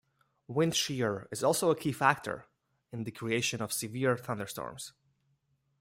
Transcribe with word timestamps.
Wind 0.47 0.75
shear 0.75 1.27
is 1.31 1.43
also 1.43 1.69
a 1.69 1.75
key 1.75 1.91
factor 1.91 2.47
in 2.91 3.03
the 3.03 3.11
creation 3.11 3.61
of 3.61 3.71
severe 3.71 4.17
thunderstorms. 4.17 4.93